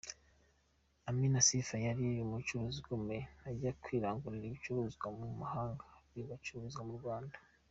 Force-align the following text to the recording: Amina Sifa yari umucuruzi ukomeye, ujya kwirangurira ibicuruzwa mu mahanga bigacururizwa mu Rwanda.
Amina 1.09 1.39
Sifa 1.47 1.75
yari 1.87 2.07
umucuruzi 2.25 2.77
ukomeye, 2.83 3.23
ujya 3.49 3.71
kwirangurira 3.81 4.45
ibicuruzwa 4.47 5.05
mu 5.17 5.27
mahanga 5.41 5.83
bigacururizwa 6.13 6.83
mu 6.89 6.95
Rwanda. 7.01 7.35